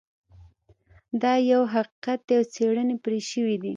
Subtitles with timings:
[1.21, 3.69] دا یو حقیقت دی او څیړنې پرې شوي دي